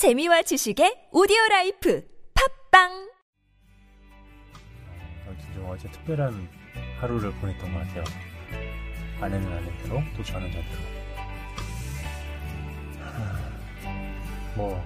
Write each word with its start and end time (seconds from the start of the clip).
재미와 0.00 0.40
지식의 0.40 1.10
오디오 1.12 1.36
life 1.50 2.02
팟빵 2.70 3.12
아무튼 5.26 5.52
좀 5.52 5.66
어제 5.68 5.90
특별한 5.90 6.48
하루를 6.98 7.30
보냈던 7.32 7.70
것 7.70 7.80
같아요. 7.80 8.04
아내는 9.20 9.52
아내대로, 9.52 10.00
또 10.16 10.24
저는 10.24 10.50
저대로. 10.52 10.80
하, 13.02 14.56
뭐, 14.56 14.82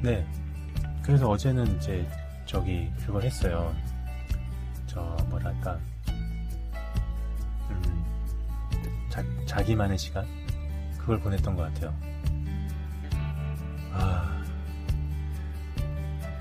네. 0.00 0.26
그래서 1.02 1.28
어제는 1.28 1.76
이제 1.76 2.08
저기 2.46 2.90
그걸 3.04 3.24
했어요. 3.24 3.76
저 4.86 5.02
뭐랄까, 5.28 5.78
음, 7.68 8.04
자, 9.10 9.22
자기만의 9.44 9.98
시간? 9.98 10.26
그걸 10.98 11.20
보냈던 11.20 11.54
것 11.54 11.64
같아요. 11.64 12.13
아, 13.94 14.42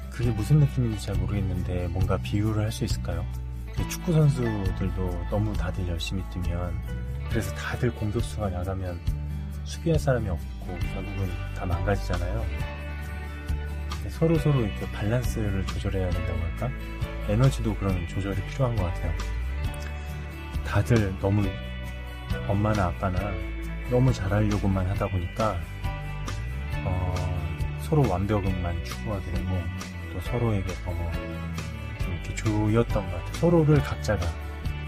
그게 0.10 0.30
무슨 0.32 0.60
느낌인지 0.60 1.06
잘 1.06 1.16
모르겠는데 1.16 1.88
뭔가 1.88 2.18
비유를 2.18 2.64
할 2.64 2.72
수 2.72 2.84
있을까요? 2.86 3.26
축구 3.90 4.14
선수들도 4.14 5.26
너무 5.32 5.52
다들 5.54 5.88
열심히 5.88 6.24
뛰면 6.30 6.80
그래서 7.30 7.54
다들 7.56 7.92
공격수가 7.96 8.50
나가면 8.50 9.00
수비할 9.64 10.00
사람이 10.00 10.30
없고 10.30 10.66
결국은 10.94 11.30
다 11.56 11.66
망가지잖아요. 11.66 12.46
서로 14.10 14.38
서로 14.38 14.62
이렇게 14.62 14.86
밸런스를 14.92 15.66
조절해야 15.66 16.10
된다고 16.12 16.40
할까? 16.40 16.70
에너지도 17.28 17.74
그런 17.76 18.08
조절이 18.08 18.40
필요한 18.48 18.76
것 18.76 18.84
같아요. 18.84 19.12
다들 20.66 21.16
너무 21.20 21.44
엄마나 22.48 22.86
아빠나 22.86 23.20
너무 23.90 24.12
잘하려고만 24.14 24.88
하다 24.90 25.08
보니까 25.08 25.58
어, 26.86 27.13
서로 27.94 28.10
완벽은만 28.10 28.84
추구하게 28.84 29.32
되고 29.34 29.50
또 30.12 30.20
서로에게 30.22 30.74
너무 30.84 30.98
좀 32.00 32.12
이렇게 32.12 32.34
조였던 32.34 33.06
것 33.06 33.12
같아요. 33.12 33.34
서로를 33.34 33.78
각자가 33.84 34.26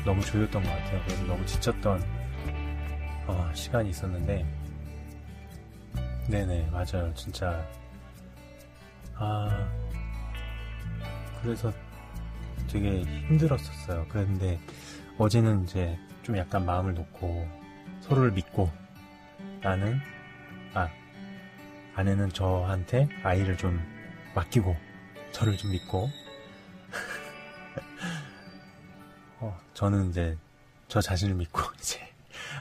너무 0.03 0.21
조였던 0.21 0.63
것 0.63 0.69
같아요. 0.69 1.01
그래서 1.05 1.23
너무 1.25 1.45
지쳤던 1.45 2.03
어, 3.27 3.51
시간이 3.53 3.91
있었는데 3.91 4.43
네네 6.27 6.71
맞아요 6.71 7.13
진짜 7.13 7.63
아 9.13 9.69
그래서 11.43 11.71
되게 12.67 13.03
힘들었었어요. 13.27 14.07
그런데 14.09 14.59
어제는 15.19 15.65
이제 15.65 15.95
좀 16.23 16.35
약간 16.37 16.65
마음을 16.65 16.95
놓고 16.95 17.47
서로를 18.01 18.31
믿고 18.31 18.71
나는 19.61 19.99
아 20.73 20.89
아내는 21.95 22.29
저한테 22.29 23.09
아이를 23.23 23.57
좀 23.57 23.81
맡기고 24.35 24.75
저를 25.31 25.57
좀 25.57 25.71
믿고 25.71 26.09
어, 29.39 29.57
저는 29.73 30.09
이제 30.09 30.37
저 30.87 31.01
자신을 31.01 31.35
믿고 31.35 31.61
이제 31.79 31.99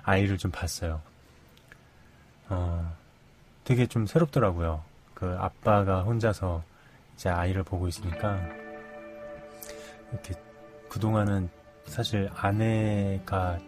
아이를 0.02 0.38
좀 0.38 0.50
봤어요. 0.50 1.02
어, 2.48 2.96
되게 3.64 3.86
좀 3.86 4.06
새롭더라고요. 4.06 4.82
그 5.14 5.36
아빠가 5.38 6.02
혼자서 6.02 6.62
이제 7.14 7.28
아이를 7.28 7.62
보고 7.62 7.88
있으니까 7.88 8.40
이렇게 10.12 10.34
그동안은 10.88 11.48
사실 11.86 12.30
아내가 12.34 13.58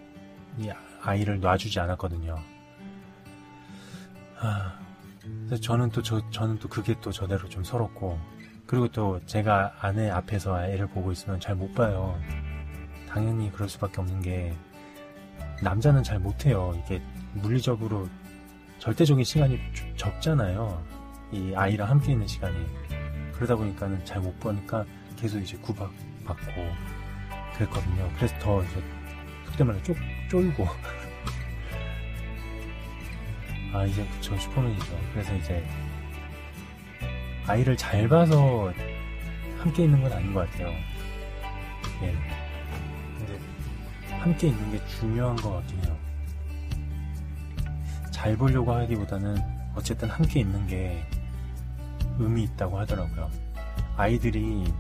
이 0.59 0.71
아이를 1.03 1.41
놔주지 1.41 1.79
않았거든요. 1.81 2.39
아, 4.39 4.79
그래서 5.47 5.61
저는 5.63 5.91
또 5.91 6.03
저, 6.03 6.21
저는 6.31 6.59
또 6.59 6.69
그게 6.69 6.95
또 7.01 7.13
저대로 7.13 7.49
좀 7.49 7.63
서럽고 7.65 8.19
그리고 8.67 8.89
또 8.89 9.21
제가 9.27 9.75
아내 9.81 10.11
앞에서 10.11 10.65
애를 10.65 10.89
보고 10.89 11.13
있으면 11.13 11.39
잘 11.41 11.55
못 11.55 11.73
봐요. 11.75 12.19
당연히 13.09 13.51
그럴 13.53 13.69
수밖에 13.69 14.01
없는 14.01 14.21
게 14.23 14.55
남자는 15.63 16.03
잘 16.03 16.19
못해요. 16.19 16.75
이게 16.85 17.01
물리적으로 17.35 18.09
절대적인 18.79 19.25
시간이 19.25 19.59
적잖아요. 19.97 20.83
이 21.33 21.55
아이랑 21.55 21.89
함께 21.89 22.13
있는 22.13 22.27
시간이 22.27 22.57
그러다 23.35 23.57
보니까는 23.57 24.05
잘 24.05 24.21
못 24.21 24.39
보니까 24.41 24.85
계속 25.17 25.39
이제 25.39 25.57
구박 25.59 25.91
받고 26.25 26.45
그랬거든요. 27.55 28.11
그래서 28.17 28.37
더 28.39 28.63
이제 28.63 28.83
그때 29.47 29.65
말해 29.65 29.83
쫄, 29.83 29.97
쫄고 30.29 30.67
아 33.77 33.85
이제 33.85 34.07
그쵸 34.07 34.35
슈퍼맨이죠. 34.39 34.99
그래서 35.13 35.35
이제 35.35 35.63
아이를 37.47 37.77
잘 37.77 38.09
봐서 38.09 38.73
함께 39.59 39.85
있는 39.85 40.01
건 40.01 40.11
아닌 40.15 40.33
것 40.33 40.51
같아요. 40.51 40.69
예. 42.03 42.15
근데 43.19 43.39
함께 44.19 44.49
있는 44.49 44.73
게 44.73 44.87
중요한 44.87 45.37
것 45.37 45.53
같긴 45.53 45.85
해요. 45.85 45.97
잘 48.11 48.35
보려고 48.35 48.73
하기보다는 48.73 49.37
어쨌든 49.75 50.09
함께 50.09 50.41
있는 50.41 50.67
게 50.67 51.07
의미 52.19 52.45
있다고 52.45 52.79
하더라고요. 52.79 53.31
아이들이 53.99 54.73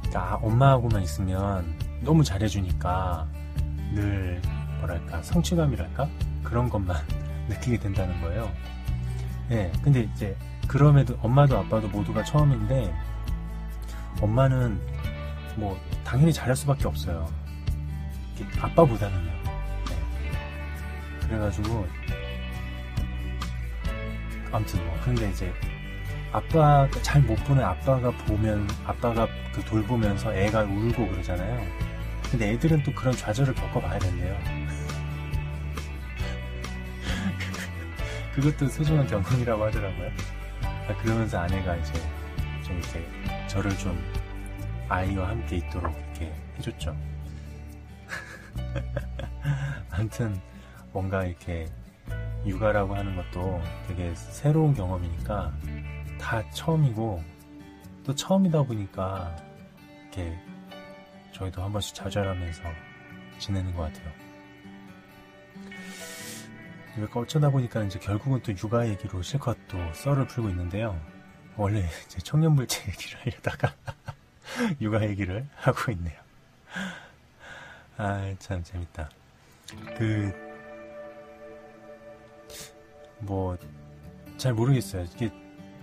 그러니까 0.00 0.34
엄마하고만 0.42 1.00
있으면 1.00 1.78
너무 2.00 2.24
잘해주니까 2.24 3.28
늘 3.94 4.42
뭐랄까 4.80 5.22
성취감이랄까 5.22 6.08
그런 6.42 6.68
것만 6.68 6.96
느끼게 7.48 7.78
된다는 7.78 8.20
거예요. 8.20 8.52
예, 9.50 9.70
근데 9.82 10.00
이제 10.00 10.36
그럼에도 10.66 11.16
엄마도 11.22 11.56
아빠도 11.58 11.88
모두가 11.88 12.24
처음인데 12.24 12.92
엄마는 14.20 14.80
뭐 15.56 15.78
당연히 16.04 16.32
잘할 16.32 16.56
수밖에 16.56 16.86
없어요. 16.88 17.26
아빠보다는요. 18.60 19.30
네. 19.90 21.26
그래가지고 21.26 21.86
아무튼 24.52 24.84
뭐 24.86 24.98
근데 25.04 25.30
이제 25.30 25.52
아빠가 26.32 26.88
잘못 27.02 27.36
보는 27.44 27.62
아빠가 27.62 28.10
보면 28.10 28.68
아빠가 28.84 29.26
그 29.52 29.64
돌보면서 29.64 30.34
애가 30.34 30.64
울고 30.64 31.08
그러잖아요. 31.08 31.64
근데 32.30 32.52
애들은 32.52 32.82
또 32.82 32.92
그런 32.92 33.14
좌절을 33.14 33.54
겪어봐야 33.54 33.98
된대요. 33.98 34.36
그것도 38.36 38.68
소중한 38.68 39.06
경험이라고 39.06 39.64
하더라고요. 39.64 40.10
아, 40.62 40.96
그러면서 40.98 41.38
아내가 41.38 41.74
이제 41.76 41.94
좀 42.62 42.76
이렇게 42.76 43.02
저를 43.46 43.70
좀 43.78 43.98
아이와 44.90 45.30
함께 45.30 45.56
있도록 45.56 45.90
이렇게 45.96 46.34
해줬죠. 46.58 46.94
아무튼 49.90 50.38
뭔가 50.92 51.24
이렇게 51.24 51.66
육아라고 52.44 52.94
하는 52.94 53.16
것도 53.16 53.62
되게 53.88 54.14
새로운 54.14 54.74
경험이니까 54.74 55.54
다 56.20 56.50
처음이고 56.50 57.24
또 58.04 58.14
처음이다 58.14 58.64
보니까 58.64 59.34
이렇게 60.02 60.38
저희도 61.32 61.62
한 61.62 61.72
번씩 61.72 61.94
좌절하면서 61.94 62.62
지내는 63.38 63.74
것 63.74 63.84
같아요. 63.84 64.25
이렇게 66.96 67.18
어쩌다 67.18 67.50
보니까 67.50 67.82
이제 67.84 67.98
결국은 67.98 68.40
또 68.42 68.52
육아 68.52 68.88
얘기로 68.88 69.20
실컷 69.22 69.56
또 69.68 69.78
썰을 69.92 70.26
풀고 70.26 70.48
있는데요. 70.50 70.98
원래 71.56 71.88
이제 72.06 72.18
청년물체 72.18 72.84
얘기를 72.88 73.20
하려다가 73.20 73.74
육아 74.80 75.02
얘기를 75.04 75.46
하고 75.56 75.92
있네요. 75.92 76.18
아, 77.98 78.34
참 78.38 78.62
재밌다. 78.62 79.08
그, 79.96 80.32
뭐, 83.20 83.56
잘 84.36 84.52
모르겠어요. 84.52 85.04
이게 85.14 85.30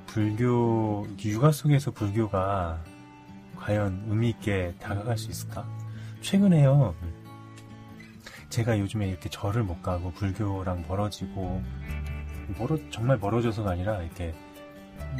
불교, 0.05 1.07
육아 1.23 1.51
속에서 1.51 1.89
불교가 1.89 2.83
과연 3.57 4.05
의미있게 4.07 4.75
다가갈 4.79 5.17
수 5.17 5.31
있을까? 5.31 5.67
최근에요. 6.21 6.95
제가 8.53 8.77
요즘에 8.77 9.07
이렇게 9.07 9.29
절을 9.29 9.63
못 9.63 9.81
가고 9.81 10.11
불교랑 10.11 10.85
멀어지고 10.87 11.63
멀어 12.59 12.77
정말 12.91 13.17
멀어져서가 13.17 13.71
아니라 13.71 13.99
이렇게 14.03 14.31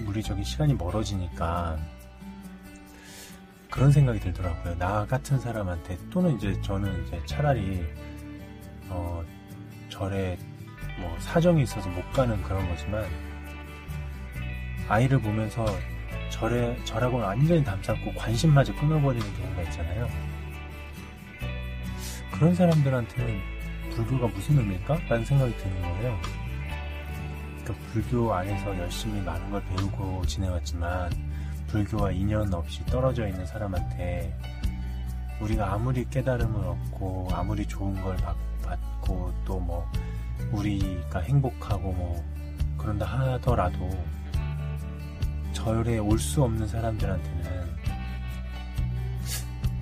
물리적인 0.04 0.44
시간이 0.44 0.76
멀어지니까 0.76 1.80
그런 3.72 3.92
생각이 3.92 4.20
들더라고요. 4.20 4.78
나 4.78 5.08
같은 5.08 5.40
사람한테 5.40 5.98
또는 6.12 6.36
이제 6.36 6.62
저는 6.62 7.08
이제 7.08 7.20
차라리 7.26 7.84
어 8.90 9.24
절에 9.90 10.38
뭐 11.00 11.18
사정이 11.18 11.64
있어서 11.64 11.90
못 11.90 12.08
가는 12.12 12.40
그런 12.44 12.70
거지만 12.70 13.04
아이를 14.88 15.20
보면서 15.20 15.66
절에 16.30 16.78
절하고는 16.84 17.26
완전히 17.26 17.64
담쌓고 17.64 18.14
관심마저 18.14 18.76
끊어버리는 18.76 19.26
경우가 19.34 19.64
있잖아요. 19.64 20.33
그런 22.34 22.54
사람들한테는 22.56 23.40
불교가 23.96 24.28
무슨 24.28 24.58
의미일까? 24.58 24.96
라는 25.08 25.24
생각이 25.26 25.56
드는 25.58 25.82
거예요. 25.82 26.20
그러니까 27.64 27.88
불교 27.92 28.34
안에서 28.34 28.78
열심히 28.78 29.22
많은 29.22 29.52
걸 29.52 29.64
배우고 29.66 30.26
지내왔지만 30.26 31.12
불교와 31.68 32.12
인연 32.12 32.54
없이 32.54 32.86
떨어져 32.86 33.28
있는 33.28 33.46
사람한테 33.46 34.38
우리가 35.40 35.74
아무리 35.74 36.08
깨달음을 36.10 36.66
얻고 36.66 37.30
아무리 37.32 37.66
좋은 37.68 38.02
걸 38.02 38.16
받고 38.18 39.34
또 39.46 39.60
뭐 39.60 39.86
우리가 40.52 41.20
행복하고 41.22 41.92
뭐 41.94 42.24
그런다 42.78 43.06
하더라도 43.06 43.90
절에 45.54 45.98
올 46.00 46.18
수 46.20 46.44
없는 46.44 46.68
사람들한테는 46.68 47.74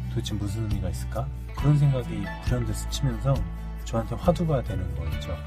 도대체 0.09 0.33
무슨 0.35 0.63
의미가 0.63 0.89
있을까? 0.89 1.27
그런 1.61 1.77
생각이 1.77 2.25
불현듯 2.45 2.75
스치면서 2.75 3.35
저한테 3.85 4.15
화두가 4.15 4.63
되는 4.63 4.95
거였죠. 4.95 5.37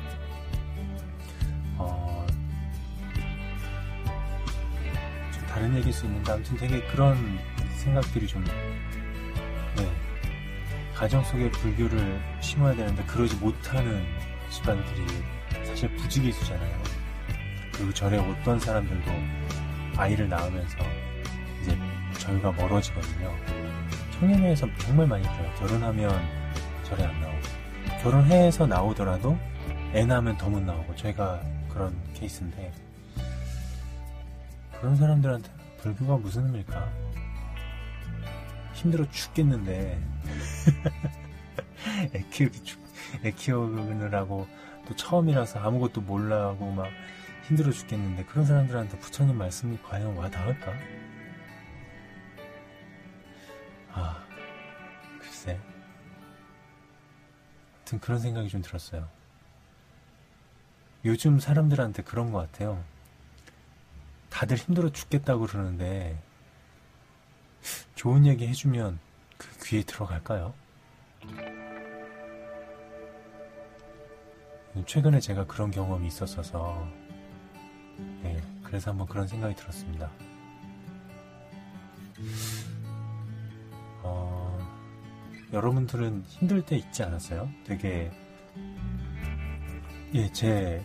어, 1.77 2.25
좀 5.33 5.47
다른 5.49 5.75
얘기일 5.77 5.93
수 5.93 6.07
있는데 6.07 6.33
아무튼 6.33 6.57
되게 6.57 6.81
그런 6.87 7.39
생각들이 7.77 8.29
좀 8.29 8.45
네, 9.77 9.93
가정 10.95 11.23
속에 11.25 11.51
불교를 11.51 12.23
심어야 12.41 12.77
되는데 12.77 13.03
그러지 13.05 13.35
못하는 13.37 14.07
집안들이 14.51 15.07
사실 15.65 15.95
부지기수잖아요. 15.97 16.83
그리고 17.73 17.93
절에 17.93 18.19
어떤 18.19 18.61
사람들도 18.61 19.11
아이를 19.97 20.29
낳으면서 20.29 20.79
이제 21.61 21.77
절과 22.19 22.53
멀어지거든요. 22.53 23.35
청년회에서 24.19 24.67
정말 24.79 25.07
많이 25.07 25.23
들어요. 25.25 25.55
결혼하면 25.59 26.11
절에 26.85 27.05
안 27.05 27.21
나오고 27.21 27.39
결혼해서 28.03 28.67
나오더라도 28.67 29.39
애 29.95 30.05
낳으면 30.05 30.37
더 30.37 30.49
못 30.49 30.61
나오고 30.63 30.95
저희가 30.97 31.41
그런 31.69 31.95
케이스인데 32.15 32.73
그런 34.81 34.97
사람들한테 34.97 35.51
불교가 35.79 36.17
무슨 36.17 36.47
의미일까? 36.47 36.89
힘들어 38.75 39.09
죽겠는데 39.11 39.99
애 42.15 42.25
키우기 42.31 42.61
애 43.25 43.31
키우느라고 43.31 44.47
또 44.89 44.97
처음이라서 44.97 45.61
아무것도 45.61 46.01
몰라하고 46.03 46.71
막 46.73 46.89
힘들어 47.47 47.71
죽겠는데 47.73 48.25
그런 48.25 48.45
사람들한테 48.47 48.99
부처님 48.99 49.37
말씀이 49.39 49.79
과연 49.83 50.17
와 50.17 50.29
닿을까? 50.31 50.73
글쎄 55.45 55.61
하여튼 57.75 58.01
그런 58.01 58.19
생각이 58.19 58.49
좀 58.49 58.63
들었어요 58.63 59.09
요즘 61.05 61.39
사람들한테 61.39 62.03
그런 62.03 62.33
것 62.33 62.39
같아요 62.39 62.83
다들 64.31 64.57
힘들어 64.57 64.91
죽겠다고 64.91 65.47
그러는데 65.47 66.19
좋은 67.95 68.27
얘기 68.27 68.47
해주면 68.49 68.99
그 69.37 69.49
귀에 69.65 69.83
들어갈까요? 69.83 70.55
최근에 74.87 75.21
제가 75.21 75.47
그런 75.47 75.71
경험이 75.71 76.09
있었어서 76.09 76.89
네, 78.23 78.43
그래서 78.65 78.91
한번 78.91 79.07
그런 79.07 79.29
생각이 79.29 79.55
들었습니다. 79.55 80.11
여러분들은 85.53 86.25
힘들 86.27 86.65
때 86.65 86.77
있지 86.77 87.03
않았어요? 87.03 87.49
되게 87.65 88.11
예, 90.15 90.31
제 90.33 90.83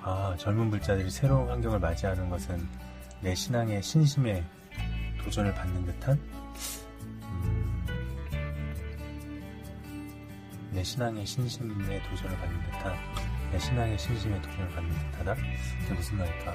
아, 0.00 0.34
젊은 0.38 0.70
불자들이 0.70 1.10
새로운 1.10 1.48
환경을 1.48 1.78
맞이하는 1.78 2.28
것은 2.30 2.66
내 3.20 3.34
신앙의 3.34 3.82
신심에 3.82 4.44
도전을 5.22 5.54
받는 5.54 5.84
듯한 5.84 6.18
음, 7.22 7.86
내 10.72 10.82
신앙의 10.82 11.24
신심에 11.24 12.02
도전을 12.02 12.36
받는 12.36 12.62
듯한 12.62 12.96
내 13.52 13.58
신앙의 13.58 13.98
신심에 13.98 14.40
도전을 14.40 14.68
받는 14.70 14.90
듯하다? 14.90 15.34
그게 15.34 15.94
무슨 15.94 16.18
말일까? 16.18 16.52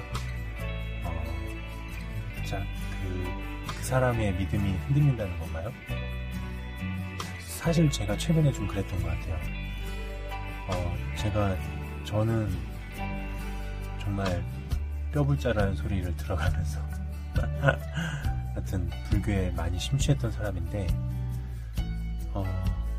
어, 1.04 2.44
자, 2.44 2.62
그, 3.02 3.74
그 3.76 3.84
사람의 3.84 4.34
믿음이 4.34 4.72
흔들린다는 4.72 5.38
건가요? 5.38 5.72
사실 7.58 7.90
제가 7.90 8.16
최근에 8.16 8.52
좀 8.52 8.68
그랬던 8.68 9.02
것 9.02 9.08
같아요. 9.08 9.36
어, 10.68 10.94
제가, 11.16 11.56
저는 12.04 12.48
정말 14.00 14.44
뼈불자라는 15.12 15.74
소리를 15.74 16.16
들어가면서 16.16 16.80
하여튼 18.54 18.88
불교에 19.10 19.50
많이 19.56 19.76
심취했던 19.76 20.30
사람인데 20.30 20.86
어, 22.32 22.44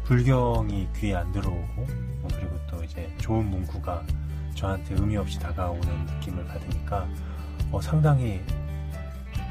불경이 0.03 0.89
귀에 0.97 1.15
안 1.15 1.31
들어오고 1.31 1.85
뭐 2.19 2.27
그리고 2.35 2.59
또 2.69 2.83
이제 2.83 3.09
좋은 3.17 3.45
문구가 3.49 4.03
저한테 4.55 4.95
의미 4.95 5.15
없이 5.15 5.39
다가오는 5.39 6.05
느낌을 6.05 6.43
받으니까 6.43 7.07
어, 7.71 7.79
상당히 7.79 8.41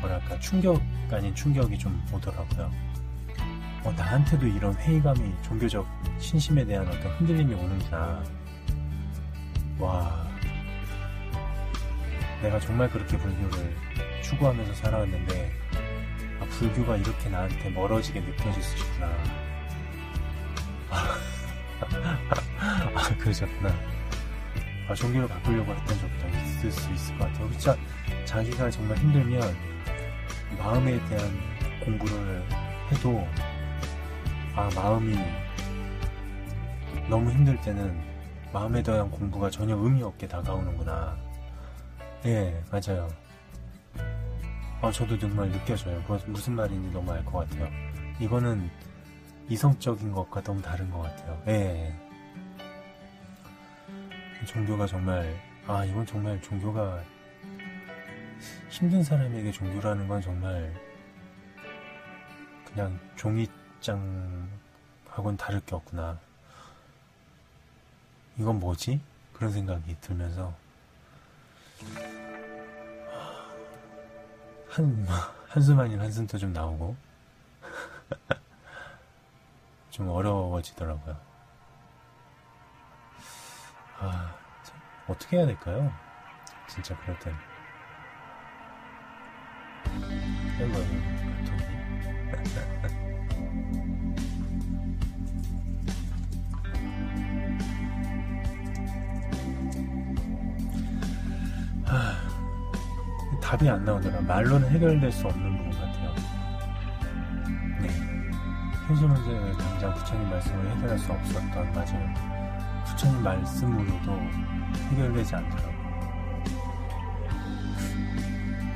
뭐랄까 0.02 0.38
충격 0.38 0.82
아닌 1.10 1.34
충격이 1.34 1.78
좀 1.78 1.98
오더라고요. 2.12 2.87
어, 3.84 3.92
나한테도 3.92 4.46
이런 4.46 4.74
회의감이 4.74 5.34
종교적 5.42 5.86
신심에 6.18 6.64
대한 6.64 6.86
어떤 6.88 7.12
흔들림이 7.12 7.54
오는구나. 7.54 8.22
와, 9.78 10.26
내가 12.42 12.58
정말 12.60 12.90
그렇게 12.90 13.16
불교를 13.16 13.76
추구하면서 14.22 14.74
살아왔는데 14.74 15.52
아, 16.40 16.44
불교가 16.44 16.96
이렇게 16.96 17.28
나한테 17.28 17.70
멀어지게 17.70 18.20
느껴질 18.20 18.62
수 18.62 18.76
있구나. 18.78 19.12
아, 20.90 21.18
그러셨구나. 23.18 23.74
아, 24.88 24.94
종교를 24.94 25.28
바꾸려고 25.28 25.72
했던 25.74 25.98
적도 25.98 26.28
있을 26.28 26.72
수 26.72 26.90
있을 26.92 27.18
것 27.18 27.24
같아요. 27.26 27.50
진짜 27.52 27.76
자기가 28.24 28.70
정말 28.70 28.96
힘들면 28.98 29.56
마음에 30.58 30.98
대한 31.08 31.40
공부를 31.84 32.42
해도 32.90 33.26
아, 34.58 34.68
마음이 34.74 35.16
너무 37.08 37.30
힘들 37.30 37.56
때는 37.60 37.96
마음에 38.52 38.82
대한 38.82 39.08
공부가 39.08 39.48
전혀 39.48 39.76
의미 39.76 40.02
없게 40.02 40.26
다가오는구나. 40.26 41.16
예, 42.24 42.60
맞아요. 42.68 43.08
아, 44.82 44.90
저도 44.90 45.16
정말 45.16 45.48
느껴져요. 45.52 46.02
무슨 46.26 46.54
말인지 46.56 46.90
너무 46.90 47.12
알 47.12 47.24
것 47.24 47.48
같아요. 47.48 47.68
이거는 48.18 48.68
이성적인 49.48 50.10
것과 50.10 50.42
너무 50.42 50.60
다른 50.60 50.90
것 50.90 51.02
같아요. 51.02 51.40
예. 51.46 51.94
종교가 54.44 54.88
정말, 54.88 55.36
아, 55.68 55.84
이건 55.84 56.04
정말 56.04 56.42
종교가 56.42 57.00
힘든 58.70 59.04
사람에게 59.04 59.52
종교라는 59.52 60.08
건 60.08 60.20
정말 60.20 60.74
그냥 62.64 62.98
종이 63.14 63.46
장하고는 63.80 65.36
다를 65.36 65.60
게 65.60 65.74
없구나. 65.74 66.18
이건 68.38 68.60
뭐지? 68.60 69.00
그런 69.32 69.52
생각이 69.52 69.96
들면서 70.00 70.54
한, 74.68 75.06
한숨 75.48 75.80
아닌 75.80 76.00
한숨도 76.00 76.38
좀 76.38 76.52
나오고 76.52 76.96
좀 79.90 80.08
어려워지더라고요. 80.08 81.16
아, 84.00 84.34
참, 84.62 84.80
어떻게 85.08 85.38
해야 85.38 85.46
될까요? 85.46 85.92
진짜 86.68 86.96
그럴 87.00 87.18
땐. 87.18 87.34
이거요, 90.60 91.07
답이 103.48 103.66
안 103.66 103.82
나오더라. 103.82 104.20
말로는 104.20 104.68
해결될 104.68 105.10
수 105.10 105.26
없는 105.26 105.56
부분 105.56 105.70
같아요. 105.70 106.14
네. 107.80 107.88
현실 108.86 109.08
문제를 109.08 109.56
당장 109.56 109.94
부처님 109.94 110.28
말씀으로 110.28 110.68
해결할 110.68 110.98
수 110.98 111.10
없었던 111.10 111.72
맞아요. 111.72 112.14
부처님 112.84 113.22
말씀으로도 113.22 114.20
해결되지 114.90 115.34
않더라고요. 115.36 115.78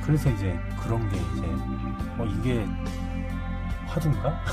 그래서 0.01 0.31
이제 0.31 0.59
그런 0.81 1.07
게 1.07 1.17
이제 1.17 1.45
어 2.17 2.25
이게 2.25 2.65
화두인가? 3.85 4.43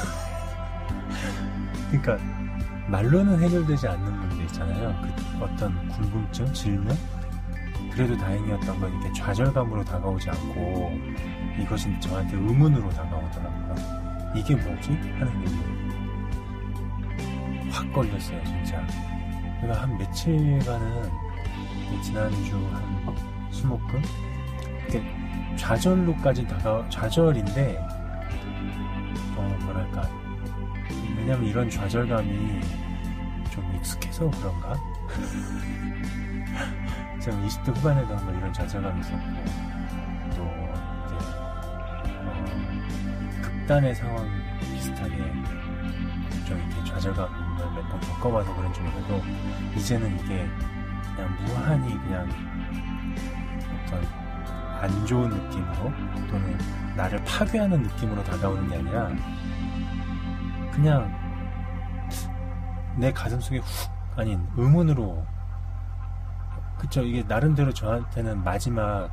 그러니까 1.91 2.19
말로는 2.89 3.41
해결되지 3.41 3.89
않는 3.89 4.21
문제 4.21 4.43
있잖아요. 4.43 4.95
그 5.01 5.45
어떤 5.45 5.89
궁금증, 5.89 6.53
질문 6.53 6.95
그래도 8.01 8.17
다행이었던 8.17 8.81
건 8.81 8.99
이게 8.99 9.13
좌절감으로 9.13 9.85
다가오지 9.85 10.31
않고 10.31 10.91
이것은 11.59 12.01
저한테 12.01 12.35
의문으로 12.35 12.89
다가오더라고요. 12.89 13.75
이게 14.35 14.57
뭐지? 14.57 14.93
하는 14.93 15.27
의문. 15.47 15.91
확 17.71 17.93
걸렸어요, 17.93 18.43
진짜. 18.43 18.83
제가 19.61 19.83
한 19.83 19.99
며칠간은 19.99 21.11
지난주 22.03 22.57
한 22.73 23.15
수목금? 23.51 24.01
이게 24.89 25.05
좌절로까지 25.57 26.47
다가, 26.47 26.89
좌절인데, 26.89 27.87
어, 29.37 29.59
뭐랄까. 29.63 30.09
왜냐면 31.19 31.45
이런 31.45 31.69
좌절감이 31.69 32.61
좀 33.51 33.75
익숙해서 33.77 34.31
그런가? 34.31 34.73
제가 37.21 37.37
20대 37.37 37.77
후반에도 37.77 38.17
한번 38.17 38.37
이런 38.37 38.53
좌절감이 38.53 39.01
있었고, 39.01 39.19
또, 40.37 40.45
이제, 41.07 41.27
어, 42.25 42.45
극단의 43.43 43.95
상황 43.95 44.27
비슷하게 44.61 45.17
좀 46.47 46.59
이렇게 46.59 46.85
좌절감을 46.85 47.75
몇 47.75 47.89
번 47.91 48.01
겪어봐서 48.01 48.57
그런지 48.57 48.81
몰라도, 48.81 49.23
이제는 49.77 50.19
이게 50.21 50.49
그냥 51.15 51.37
무한히 51.45 51.99
그냥 51.99 52.29
어떤 53.87 54.21
안 54.81 55.07
좋은 55.07 55.29
느낌으로 55.29 55.93
또는 56.31 56.59
나를 56.97 57.23
파괴하는 57.25 57.83
느낌으로 57.83 58.25
다가오는 58.25 58.69
게 58.69 58.77
아니라 58.77 59.11
그냥 60.73 61.13
내 62.97 63.13
가슴속에 63.13 63.59
훅 63.59 63.67
아닌 64.19 64.47
의문으로 64.57 65.25
그쵸 66.81 67.03
이게 67.03 67.23
나름대로 67.23 67.75
저한테는 67.75 68.43
마지막 68.43 69.11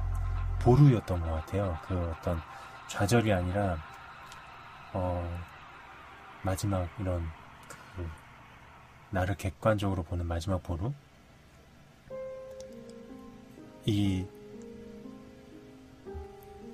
보루였던 0.61 1.19
것 1.19 1.27
같아요 1.27 1.77
그 1.85 1.95
어떤 2.17 2.39
좌절이 2.87 3.33
아니라 3.33 3.77
어 4.93 5.21
마지막 6.43 6.87
이런 6.97 7.27
그 7.95 8.07
나를 9.09 9.35
객관적으로 9.35 10.03
보는 10.03 10.25
마지막 10.25 10.63
보루 10.63 10.93
이 13.85 14.25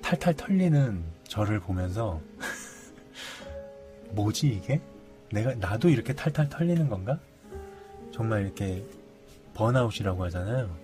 탈탈 0.00 0.34
털리는 0.34 1.04
저를 1.24 1.58
보면서 1.58 2.20
뭐지 4.12 4.48
이게? 4.48 4.80
내가 5.32 5.54
나도 5.54 5.88
이렇게 5.88 6.12
탈탈 6.12 6.48
털리는 6.48 6.88
건가? 6.88 7.18
정말 8.12 8.42
이렇게 8.42 8.84
burnout이라고 9.54 10.24
하잖아요. 10.26 10.83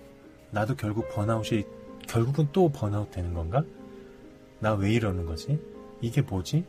나도 0.51 0.75
결국 0.75 1.09
번아웃이 1.09 1.65
결국은 2.07 2.47
또 2.51 2.69
번아웃 2.69 3.11
되는 3.11 3.33
건가? 3.33 3.63
나 4.59 4.75
왜 4.75 4.91
이러는 4.93 5.25
거지? 5.25 5.59
이게 6.01 6.21
뭐지? 6.21 6.65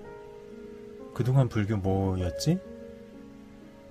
그동안 1.15 1.49
불교 1.49 1.77
뭐였지? 1.77 2.59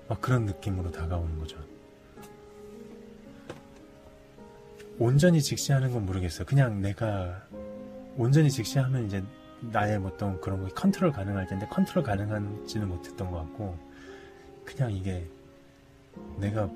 막 0.08 0.20
그런 0.20 0.44
느낌으로 0.46 0.90
다가오는 0.90 1.38
거죠. 1.38 1.56
온전히 4.98 5.40
직시하는 5.40 5.92
건 5.92 6.06
모르겠어요. 6.06 6.46
그냥 6.46 6.80
내가 6.80 7.42
온전히 8.16 8.50
직시하면 8.50 9.06
이제 9.06 9.22
나의 9.60 9.96
어떤 9.98 10.40
그런 10.40 10.62
거 10.62 10.68
컨트롤 10.74 11.12
가능할 11.12 11.46
텐데 11.46 11.66
컨트롤 11.70 12.02
가능한지는 12.04 12.88
못했던 12.88 13.30
것 13.30 13.38
같고 13.38 13.78
그냥 14.64 14.92
이게 14.92 15.26
내가 16.38 16.66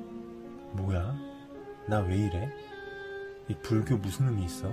뭐야? 0.73 1.17
나 1.89 2.01
왜 2.01 2.17
이래? 2.17 2.51
이 3.49 3.55
불교 3.62 3.97
무슨 3.97 4.29
의미 4.29 4.45
있어? 4.45 4.73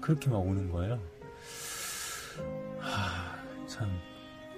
그렇게 0.00 0.30
막 0.30 0.38
오는 0.38 0.70
거예요. 0.70 1.00
하, 2.78 3.66
참, 3.66 3.90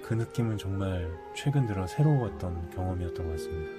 그 0.03 0.13
느낌은 0.13 0.57
정말 0.57 1.11
최근 1.35 1.67
들어 1.67 1.85
새로웠던 1.85 2.71
경험이었던 2.71 3.25
것 3.25 3.31
같습니다. 3.33 3.71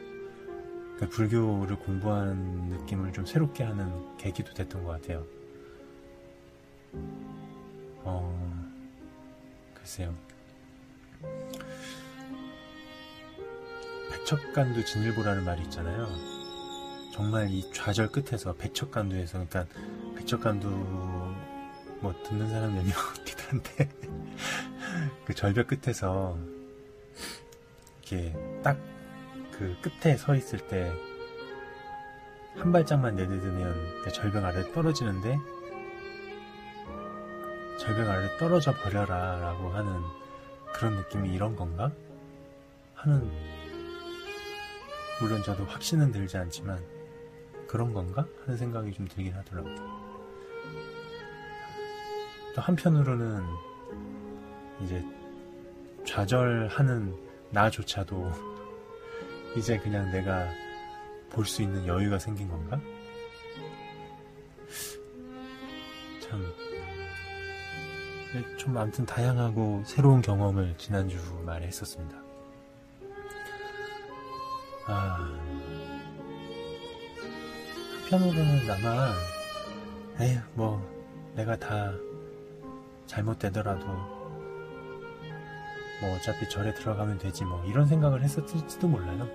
그러니까 0.96 1.16
불교를 1.16 1.76
공부하는 1.76 2.36
느낌을 2.68 3.12
좀 3.12 3.24
새롭게 3.24 3.64
하는 3.64 4.16
계기도 4.18 4.52
됐던 4.52 4.84
것 4.84 4.90
같아요. 4.92 5.24
어, 8.02 8.70
글쎄요. 9.74 10.14
백척간두 14.10 14.84
진일보라는 14.84 15.44
말이 15.44 15.62
있잖아요. 15.62 16.39
정말 17.12 17.50
이 17.50 17.70
좌절 17.72 18.08
끝에서 18.08 18.54
백척간두에서 18.54 19.44
그러니까 19.48 19.66
백척간두 20.16 20.68
뭐 22.00 22.14
듣는 22.24 22.48
사람 22.48 22.74
몇명 22.74 22.92
없긴 23.10 23.38
한데 23.48 23.88
그 25.26 25.34
절벽 25.34 25.66
끝에서 25.68 26.38
이렇게 28.02 28.34
딱 28.62 28.78
그 29.60 29.76
끝에 29.82 30.16
서 30.16 30.34
있을 30.34 30.58
때 30.68 30.90
한 32.56 32.72
발짝만 32.72 33.14
내딛으면 33.14 34.02
그 34.02 34.12
절벽 34.12 34.44
아래 34.44 34.70
떨어지는데 34.72 35.38
절벽 37.78 38.08
아래 38.08 38.26
떨어져 38.38 38.74
버려라 38.74 39.38
라고 39.38 39.70
하는 39.70 40.02
그런 40.74 40.96
느낌이 40.96 41.32
이런 41.32 41.56
건가? 41.56 41.92
하는 42.94 43.30
물론 45.20 45.42
저도 45.42 45.64
확신은 45.64 46.12
들지 46.12 46.36
않지만 46.36 46.82
그런 47.70 47.94
건가? 47.94 48.26
하는 48.42 48.56
생각이 48.56 48.92
좀 48.92 49.06
들긴 49.06 49.32
하더라고요. 49.32 49.76
또 52.52 52.60
한편으로는 52.62 53.44
이제 54.82 55.04
좌절하는 56.04 57.14
나조차도 57.52 58.32
이제 59.56 59.78
그냥 59.78 60.10
내가 60.10 60.48
볼 61.30 61.46
수 61.46 61.62
있는 61.62 61.86
여유가 61.86 62.18
생긴 62.18 62.48
건가? 62.48 62.80
참, 66.22 66.42
네, 68.34 68.56
좀 68.56 68.76
아무튼 68.76 69.06
다양하고 69.06 69.84
새로운 69.86 70.20
경험을 70.20 70.74
지난주 70.76 71.16
말에 71.46 71.68
했었습니다. 71.68 72.20
아, 74.88 75.49
한편으로는 78.10 78.68
아마, 78.68 79.14
에휴, 80.18 80.40
뭐, 80.54 80.84
내가 81.36 81.56
다 81.56 81.92
잘못되더라도, 83.06 83.86
뭐, 83.86 86.16
어차피 86.16 86.48
절에 86.48 86.74
들어가면 86.74 87.18
되지, 87.18 87.44
뭐, 87.44 87.64
이런 87.66 87.86
생각을 87.86 88.22
했었을지도 88.22 88.88
몰라요. 88.88 89.28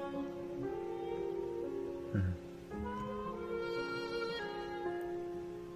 음. 2.16 2.36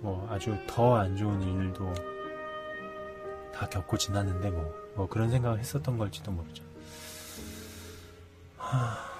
뭐, 0.02 0.28
아주 0.30 0.58
더 0.68 0.98
안 0.98 1.16
좋은 1.16 1.42
일도 1.42 1.94
다 3.54 3.70
겪고 3.70 3.98
지났는데, 3.98 4.50
뭐, 4.50 4.76
뭐, 4.96 5.08
그런 5.08 5.32
생각을 5.32 5.60
했었던 5.60 5.98
걸지도 5.98 6.32
모르죠. 6.32 6.66
하... 8.58 9.19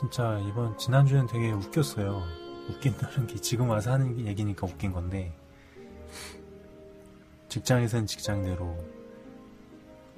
진짜 0.00 0.38
이번 0.48 0.78
지난주엔 0.78 1.26
되게 1.26 1.52
웃겼어요. 1.52 2.22
웃긴다는 2.70 3.26
게 3.26 3.36
지금 3.36 3.68
와서 3.68 3.92
하는 3.92 4.18
얘기니까 4.18 4.66
웃긴 4.66 4.92
건데 4.92 5.30
직장에선 7.50 8.06
직장대로 8.06 8.78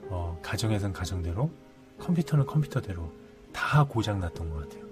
어, 0.03 0.39
가정에선 0.41 0.93
가정대로 0.93 1.51
컴퓨터는 1.99 2.47
컴퓨터대로 2.47 3.12
다 3.53 3.83
고장 3.83 4.21
났던 4.21 4.51
것 4.51 4.69
같아요. 4.69 4.87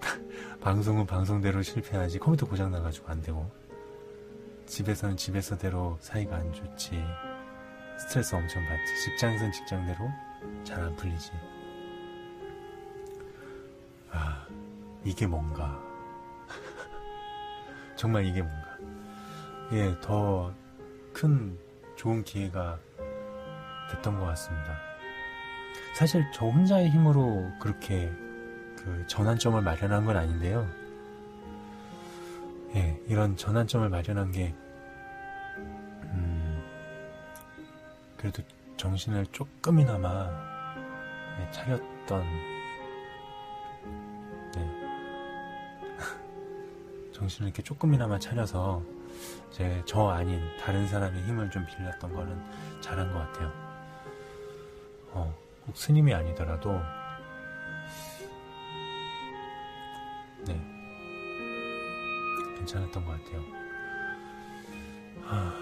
방송은 0.62 1.04
방송대로 1.04 1.60
실패하지 1.60 2.20
컴퓨터 2.20 2.46
고장 2.46 2.70
나가지고 2.70 3.06
안 3.06 3.20
되고 3.20 3.50
집에서는 4.64 5.18
집에서대로 5.18 5.98
사이가 6.00 6.36
안 6.36 6.50
좋지 6.54 6.98
스트레스 7.98 8.34
엄청 8.34 8.64
받지 8.64 9.02
직장에선 9.04 9.52
직장대로 9.52 10.08
잘 10.64 10.80
안 10.82 10.94
풀리지. 10.96 11.32
아, 14.10 14.46
이게 15.04 15.26
뭔가. 15.26 15.78
정말 17.96 18.24
이게 18.24 18.42
뭔가. 18.42 18.68
예, 19.72 19.98
더 20.00 20.52
큰 21.12 21.58
좋은 21.96 22.22
기회가 22.22 22.78
됐던 23.90 24.20
것 24.20 24.26
같습니다. 24.26 24.78
사실 25.94 26.24
저 26.32 26.46
혼자의 26.46 26.90
힘으로 26.90 27.50
그렇게 27.58 28.08
그 28.76 29.04
전환점을 29.08 29.60
마련한 29.60 30.04
건 30.04 30.16
아닌데요. 30.16 30.70
예, 32.76 33.00
이런 33.08 33.36
전환점을 33.36 33.88
마련한 33.88 34.30
게, 34.30 34.54
음, 36.04 36.62
그래도 38.16 38.44
정신을 38.78 39.26
조금이나마 39.26 40.30
네, 41.36 41.50
차렸던 41.50 42.24
네, 44.54 44.70
정신을 47.12 47.48
이렇게 47.48 47.62
조금이나마 47.62 48.18
차려서 48.18 48.82
제 49.50 49.82
저 49.84 50.08
아닌 50.08 50.40
다른 50.60 50.86
사람의 50.86 51.22
힘을 51.24 51.50
좀 51.50 51.66
빌렸던 51.66 52.14
거는 52.14 52.80
잘한 52.80 53.12
것 53.12 53.18
같아요. 53.18 53.52
어, 55.10 55.34
꼭 55.66 55.76
스님이 55.76 56.14
아니더라도 56.14 56.80
네 60.46 60.54
괜찮았던 62.58 63.04
것 63.04 63.10
같아요. 63.10 63.42
아, 65.24 65.52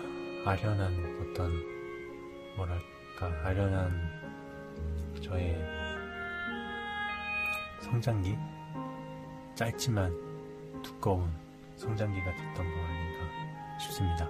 아련한 0.45 1.31
어떤 1.33 1.51
뭐랄까 2.57 2.96
아련한 3.25 3.91
저의 5.23 5.57
성장기 7.81 8.37
짧지만 9.55 10.13
두꺼운 10.83 11.31
성장기가 11.77 12.31
됐던 12.31 12.55
거 12.55 12.63
아닌가 12.63 13.79
싶습니다. 13.79 14.29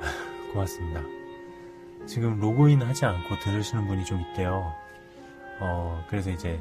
고맙습니다. 0.52 1.02
지금 2.06 2.40
로그인 2.40 2.82
하지 2.82 3.04
않고 3.04 3.38
들으시는 3.38 3.86
분이 3.86 4.04
좀 4.04 4.20
있대요. 4.20 4.74
어, 5.60 6.04
그래서 6.08 6.30
이제 6.30 6.60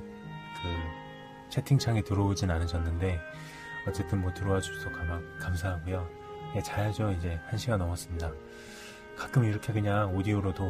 그 0.61 1.49
채팅창에 1.49 2.03
들어오진 2.03 2.51
않으셨는데 2.51 3.19
어쨌든 3.87 4.21
뭐 4.21 4.31
들어와 4.33 4.61
주셔서 4.61 4.91
감, 4.91 5.37
감사하고요. 5.39 6.28
예, 6.55 6.61
자야죠. 6.61 7.11
이제 7.11 7.39
한 7.47 7.57
시간 7.57 7.79
넘었습니다. 7.79 8.31
가끔 9.17 9.43
이렇게 9.43 9.71
그냥 9.73 10.15
오디오로도 10.15 10.63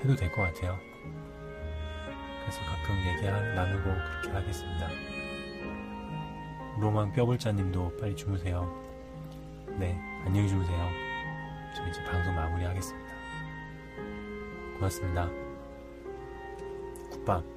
해도 0.00 0.16
될 0.16 0.30
것 0.32 0.42
같아요. 0.42 0.76
그래서 2.42 2.60
가끔 2.64 2.96
얘기 3.06 3.26
나누고 3.26 3.84
그렇게 3.84 4.30
하겠습니다. 4.30 4.88
로망 6.80 7.12
뼈불자님도 7.12 7.96
빨리 8.00 8.16
주무세요. 8.16 8.64
네, 9.78 9.96
안녕히 10.26 10.48
주무세요. 10.48 10.88
저 11.76 11.86
이제 11.86 12.02
방송 12.04 12.34
마무리하겠습니다. 12.34 13.12
고맙습니다. 14.78 15.28
굿밥. 17.12 17.51